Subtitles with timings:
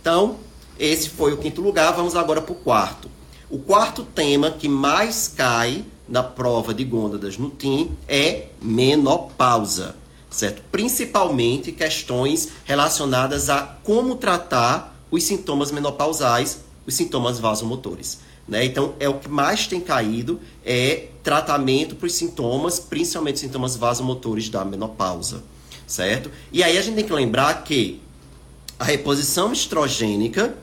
[0.00, 0.36] Então,
[0.78, 1.92] esse foi o quinto lugar.
[1.92, 3.10] Vamos agora para o quarto.
[3.50, 9.94] O quarto tema que mais cai na prova de gônadas no TIM é menopausa,
[10.30, 10.62] certo?
[10.72, 18.20] Principalmente questões relacionadas a como tratar os sintomas menopausais, os sintomas vasomotores.
[18.48, 18.64] Né?
[18.64, 24.48] Então, é o que mais tem caído é tratamento para os sintomas, principalmente sintomas vasomotores
[24.48, 25.44] da menopausa,
[25.86, 26.30] certo?
[26.52, 28.00] E aí a gente tem que lembrar que
[28.80, 30.56] a reposição estrogênica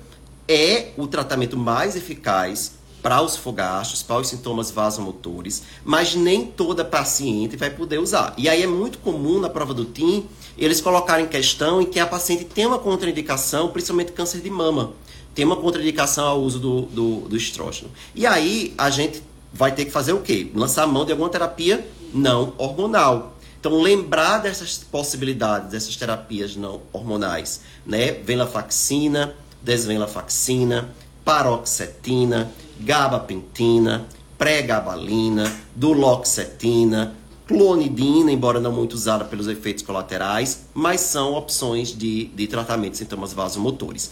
[0.48, 6.84] é o tratamento mais eficaz para os fogachos, para os sintomas vasomotores, mas nem toda
[6.84, 8.34] paciente vai poder usar.
[8.36, 10.26] E aí é muito comum na prova do TIM
[10.58, 14.94] eles colocarem questão em que a paciente tem uma contraindicação, principalmente câncer de mama,
[15.36, 17.92] tem uma contraindicação ao uso do, do, do estrógeno.
[18.16, 19.22] E aí a gente
[19.54, 20.50] vai ter que fazer o quê?
[20.56, 23.37] Lançar a mão de alguma terapia não hormonal.
[23.60, 28.12] Então, lembrar dessas possibilidades, dessas terapias não hormonais, né?
[28.12, 30.90] Venlafaxina, desvenlafaxina,
[31.26, 34.06] paroxetina, gabapentina,
[34.38, 37.16] pregabalina, duloxetina,
[37.48, 42.98] clonidina, embora não muito usada pelos efeitos colaterais, mas são opções de, de tratamento de
[43.00, 44.12] sintomas vasomotores.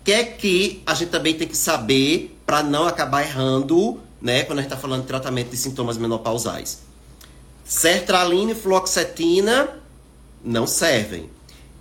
[0.00, 4.44] O que é que a gente também tem que saber para não acabar errando, né,
[4.44, 6.82] quando a gente está falando de tratamento de sintomas menopausais?
[7.70, 9.68] Sertralina e fluoxetina
[10.44, 11.30] não servem.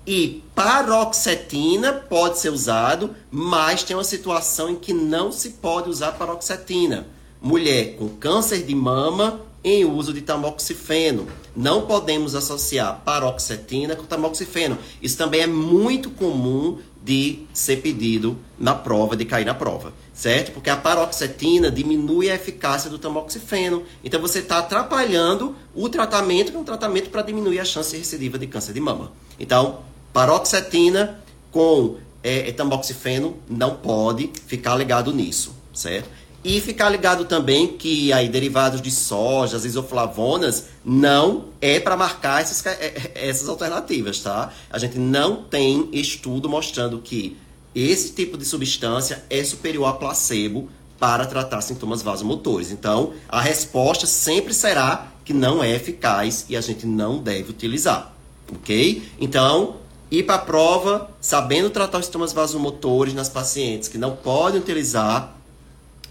[0.06, 6.12] E paroxetina pode ser usado, mas tem uma situação em que não se pode usar
[6.12, 7.08] paroxetina.
[7.42, 11.28] Mulher com câncer de mama em uso de tamoxifeno.
[11.56, 14.78] Não podemos associar paroxetina com tamoxifeno.
[15.02, 20.52] Isso também é muito comum de ser pedido na prova, de cair na prova, certo?
[20.52, 23.84] Porque a paroxetina diminui a eficácia do tamoxifeno.
[24.04, 28.38] Então você está atrapalhando o tratamento, que é um tratamento para diminuir a chance recidiva
[28.38, 29.12] de câncer de mama.
[29.40, 29.80] Então,
[30.14, 31.20] Paroxetina
[31.52, 36.10] com é, tamoxifeno não pode ficar ligado nisso, certo?
[36.44, 42.42] E ficar ligado também que aí derivados de soja, as isoflavonas, não é para marcar
[42.42, 44.52] essas, é, é, essas alternativas, tá?
[44.70, 47.38] A gente não tem estudo mostrando que
[47.76, 52.72] esse tipo de substância é superior a placebo para tratar sintomas vasomotores.
[52.72, 58.14] Então, a resposta sempre será que não é eficaz e a gente não deve utilizar,
[58.52, 59.04] ok?
[59.20, 59.76] Então,
[60.10, 65.39] ir para a prova sabendo tratar os sintomas vasomotores nas pacientes que não podem utilizar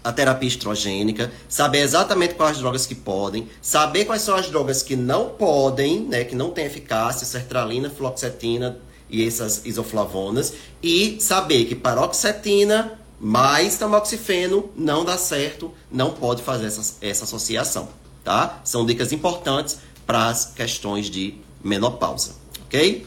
[0.03, 4.95] a terapia estrogênica, saber exatamente quais drogas que podem, saber quais são as drogas que
[4.95, 8.79] não podem, né, que não têm eficácia, sertralina, fluoxetina
[9.09, 16.67] e essas isoflavonas, e saber que paroxetina mais tamoxifeno não dá certo, não pode fazer
[16.67, 17.89] essa, essa associação,
[18.23, 18.61] tá?
[18.63, 22.31] São dicas importantes para as questões de menopausa,
[22.65, 23.05] ok?